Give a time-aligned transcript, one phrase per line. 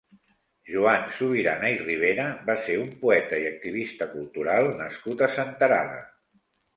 [0.75, 6.01] Joan Subirana i Ribera va ser un poeta i activista cultural nascut a Senterada.